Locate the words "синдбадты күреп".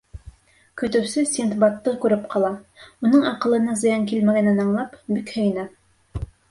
1.31-2.25